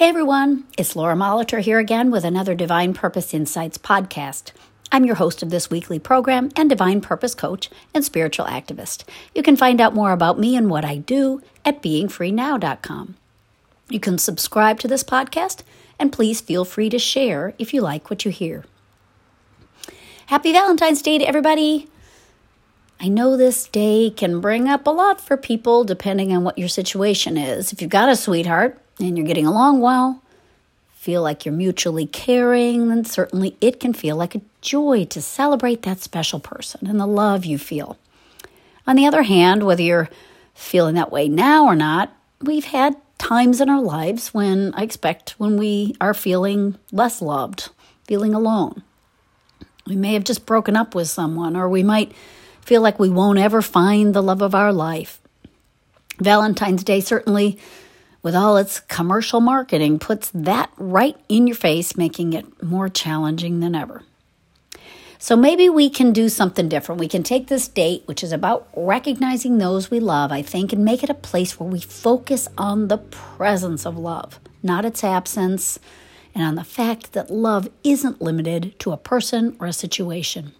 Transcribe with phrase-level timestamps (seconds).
[0.00, 4.52] Hey everyone, it's Laura Molitor here again with another Divine Purpose Insights podcast.
[4.90, 9.04] I'm your host of this weekly program and divine purpose coach and spiritual activist.
[9.34, 13.16] You can find out more about me and what I do at beingfreenow.com.
[13.90, 15.64] You can subscribe to this podcast
[15.98, 18.64] and please feel free to share if you like what you hear.
[20.28, 21.90] Happy Valentine's Day to everybody!
[22.98, 26.68] I know this day can bring up a lot for people depending on what your
[26.68, 27.70] situation is.
[27.70, 30.22] If you've got a sweetheart, and you're getting along well,
[30.92, 35.82] feel like you're mutually caring, then certainly it can feel like a joy to celebrate
[35.82, 37.98] that special person and the love you feel.
[38.86, 40.10] On the other hand, whether you're
[40.54, 45.30] feeling that way now or not, we've had times in our lives when I expect
[45.38, 47.70] when we are feeling less loved,
[48.04, 48.82] feeling alone.
[49.86, 52.12] We may have just broken up with someone, or we might
[52.60, 55.20] feel like we won't ever find the love of our life.
[56.18, 57.58] Valentine's Day certainly
[58.22, 63.60] with all its commercial marketing, puts that right in your face, making it more challenging
[63.60, 64.02] than ever.
[65.22, 66.98] So maybe we can do something different.
[66.98, 70.82] We can take this date, which is about recognizing those we love, I think, and
[70.82, 75.78] make it a place where we focus on the presence of love, not its absence,
[76.34, 80.52] and on the fact that love isn't limited to a person or a situation.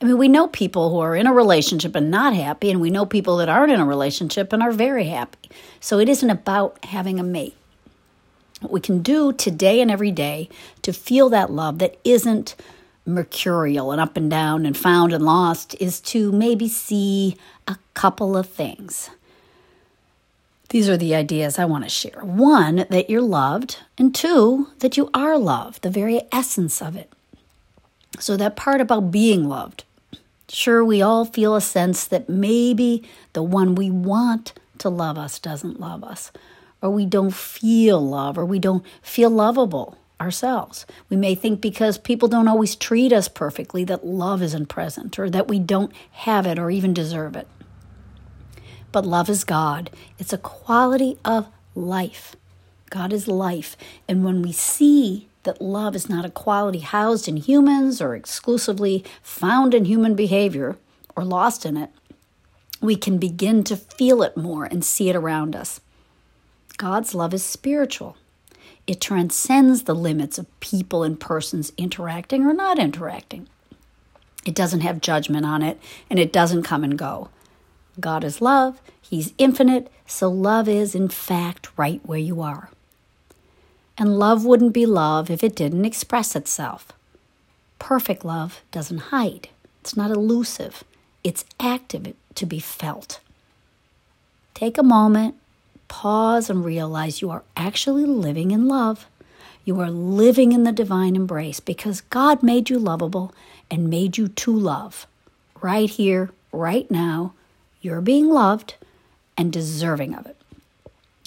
[0.00, 2.90] I mean, we know people who are in a relationship and not happy, and we
[2.90, 5.50] know people that aren't in a relationship and are very happy.
[5.80, 7.56] So it isn't about having a mate.
[8.60, 10.48] What we can do today and every day
[10.82, 12.54] to feel that love that isn't
[13.04, 17.36] mercurial and up and down and found and lost is to maybe see
[17.68, 19.10] a couple of things.
[20.70, 22.20] These are the ideas I want to share.
[22.22, 27.12] One, that you're loved, and two, that you are loved, the very essence of it.
[28.18, 29.84] So, that part about being loved.
[30.48, 35.38] Sure, we all feel a sense that maybe the one we want to love us
[35.38, 36.30] doesn't love us,
[36.80, 40.86] or we don't feel love, or we don't feel lovable ourselves.
[41.08, 45.28] We may think because people don't always treat us perfectly that love isn't present, or
[45.30, 47.48] that we don't have it or even deserve it.
[48.92, 52.36] But love is God, it's a quality of life.
[52.88, 53.76] God is life.
[54.08, 59.04] And when we see that love is not a quality housed in humans or exclusively
[59.22, 60.76] found in human behavior
[61.16, 61.90] or lost in it,
[62.80, 65.80] we can begin to feel it more and see it around us.
[66.76, 68.16] God's love is spiritual.
[68.86, 73.48] It transcends the limits of people and persons interacting or not interacting.
[74.44, 77.30] It doesn't have judgment on it, and it doesn't come and go.
[77.98, 82.70] God is love, He's infinite, so love is, in fact, right where you are.
[83.98, 86.92] And love wouldn't be love if it didn't express itself.
[87.78, 89.48] Perfect love doesn't hide,
[89.80, 90.84] it's not elusive,
[91.24, 93.20] it's active to be felt.
[94.54, 95.34] Take a moment,
[95.88, 99.06] pause, and realize you are actually living in love.
[99.64, 103.34] You are living in the divine embrace because God made you lovable
[103.70, 105.06] and made you to love.
[105.60, 107.34] Right here, right now,
[107.80, 108.76] you're being loved
[109.36, 110.35] and deserving of it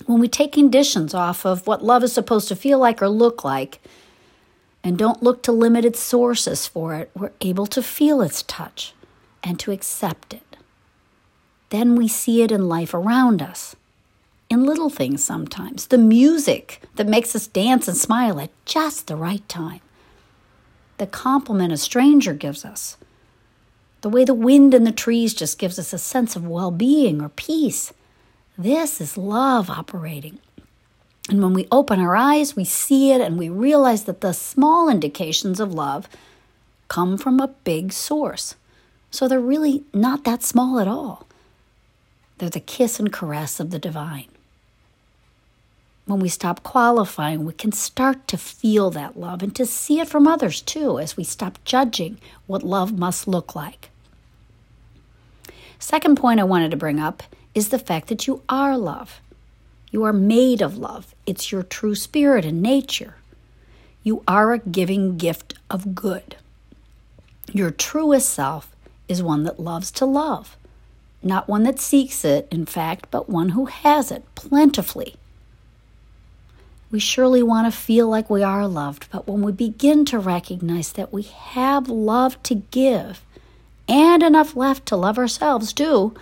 [0.09, 3.44] when we take conditions off of what love is supposed to feel like or look
[3.44, 3.80] like,
[4.84, 8.96] and don't look to limited sources for it, we're able to feel its touch
[9.44, 10.58] and to accept it.
[11.70, 13.75] Then we see it in life around us,
[14.50, 19.16] in little things sometimes, the music that makes us dance and smile at just the
[19.16, 19.81] right time,
[20.97, 22.97] the compliment a stranger gives us,
[24.02, 27.22] the way the wind in the trees just gives us a sense of well being
[27.22, 27.94] or peace
[28.59, 30.38] this is love operating.
[31.30, 34.90] And when we open our eyes, we see it and we realize that the small
[34.90, 36.09] indications of love
[36.90, 38.56] come from a big source.
[39.12, 41.25] So they're really not that small at all.
[42.38, 44.28] They're the kiss and caress of the divine.
[46.06, 50.09] When we stop qualifying, we can start to feel that love and to see it
[50.09, 53.90] from others too as we stop judging what love must look like.
[55.78, 57.24] Second point I wanted to bring up
[57.59, 59.20] is the fact that you are love.
[59.92, 63.16] You are made of love, it's your true spirit and nature.
[64.02, 66.38] You are a giving gift of good.
[67.52, 68.73] Your truest self
[69.09, 70.56] is one that loves to love,
[71.22, 75.16] not one that seeks it, in fact, but one who has it plentifully.
[76.91, 80.94] We surely want to feel like we are loved, but when we begin to recognize
[80.94, 83.22] that we have love to give
[83.90, 86.14] and enough left to love ourselves too,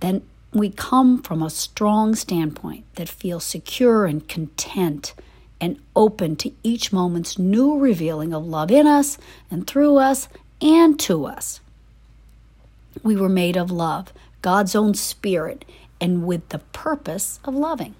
[0.00, 5.14] then we come from a strong standpoint that feels secure and content
[5.60, 9.18] and open to each moment's new revealing of love in us
[9.50, 10.28] and through us
[10.60, 11.60] and to us.
[13.02, 14.12] We were made of love,
[14.42, 15.64] God's own spirit,
[16.00, 17.94] and with the purpose of loving.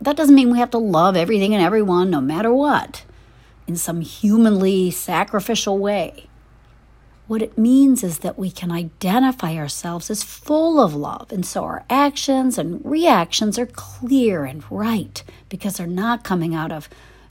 [0.00, 3.04] that doesn't mean we have to love everything and everyone no matter what
[3.66, 6.29] in some humanly sacrificial way.
[7.30, 11.62] What it means is that we can identify ourselves as full of love, and so
[11.62, 16.88] our actions and reactions are clear and right because they're not coming out of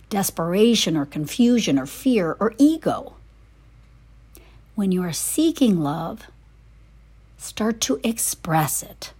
[0.09, 3.15] desperation or confusion or fear or ego.
[4.73, 6.27] When you are seeking love,
[7.37, 9.11] start to express it.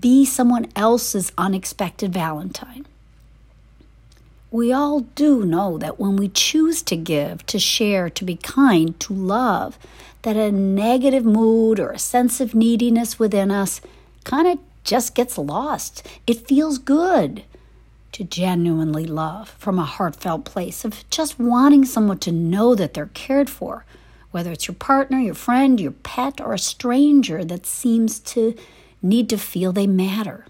[0.00, 2.84] Be someone else's unexpected Valentine.
[4.56, 8.98] We all do know that when we choose to give, to share, to be kind,
[9.00, 9.78] to love,
[10.22, 13.82] that a negative mood or a sense of neediness within us
[14.24, 16.06] kind of just gets lost.
[16.26, 17.44] It feels good
[18.12, 23.10] to genuinely love from a heartfelt place of just wanting someone to know that they're
[23.12, 23.84] cared for,
[24.30, 28.54] whether it's your partner, your friend, your pet, or a stranger that seems to
[29.02, 30.46] need to feel they matter.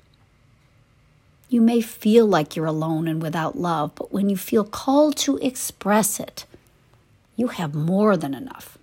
[1.49, 5.39] You may feel like you're alone and without love, but when you feel called to
[5.39, 6.45] express it,
[7.37, 8.77] you have more than enough.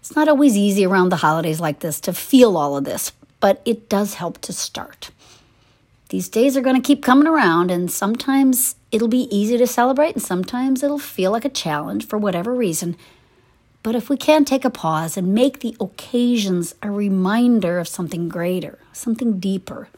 [0.00, 3.62] It's not always easy around the holidays like this to feel all of this, but
[3.64, 5.10] it does help to start.
[6.10, 10.14] These days are going to keep coming around, and sometimes it'll be easy to celebrate,
[10.14, 12.96] and sometimes it'll feel like a challenge for whatever reason.
[13.82, 18.28] But if we can take a pause and make the occasions a reminder of something
[18.28, 19.88] greater, something deeper,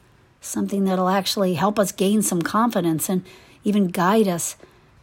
[0.40, 3.24] something that'll actually help us gain some confidence and
[3.64, 4.56] even guide us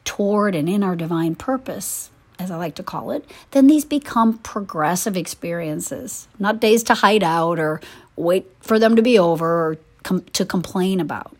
[0.06, 4.38] toward and in our divine purpose, as I like to call it, then these become
[4.40, 7.82] progressive experiences, not days to hide out or
[8.16, 11.36] wait for them to be over or com- to complain about.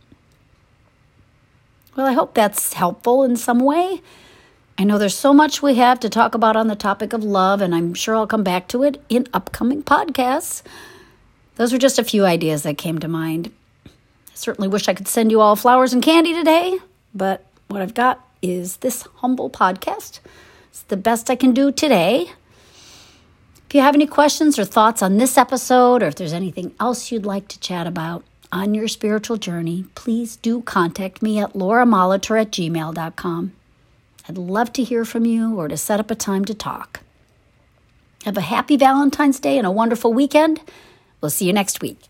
[1.96, 4.02] Well, I hope that's helpful in some way.
[4.80, 7.60] I know there's so much we have to talk about on the topic of love,
[7.60, 10.64] and I'm sure I'll come back to it in upcoming podcasts.
[11.58, 13.52] Those were just a few ideas that came to mind.
[13.86, 13.90] I
[14.36, 16.80] certainly wish I could send you all flowers and candy today,
[17.14, 20.22] but what I've got is this humble podcast.
[20.70, 22.32] It's the best I can do today.
[23.68, 27.12] If you have any questions or thoughts on this episode, or if there's anything else
[27.12, 32.40] you'd like to chat about on your spiritual journey, please do contact me at lauramolitor
[32.40, 33.52] at gmail.com.
[34.30, 37.00] I'd love to hear from you or to set up a time to talk.
[38.26, 40.62] Have a happy Valentine's Day and a wonderful weekend.
[41.20, 42.09] We'll see you next week.